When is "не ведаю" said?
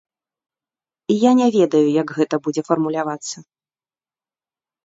1.39-1.83